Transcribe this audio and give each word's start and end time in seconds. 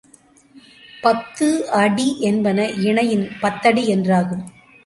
பத்து 1.03 1.47
அடி 1.71 2.07
என்பன 2.21 2.67
இணையின் 2.87 3.27
பத்தடி 3.41 3.85
என்றாகும். 3.95 4.43